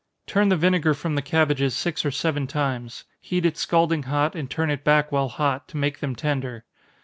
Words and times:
Turn 0.25 0.49
the 0.49 0.57
vinegar 0.57 0.95
from 0.95 1.13
the 1.13 1.21
cabbages 1.21 1.75
six 1.75 2.03
or 2.03 2.09
seven 2.09 2.47
times 2.47 3.03
heat 3.19 3.45
it 3.45 3.55
scalding 3.55 4.01
hot, 4.09 4.33
and 4.33 4.49
turn 4.49 4.71
it 4.71 4.83
back 4.83 5.11
while 5.11 5.29
hot, 5.29 5.67
to 5.67 5.77
make 5.77 5.99
them 5.99 6.15
tender. 6.15 6.63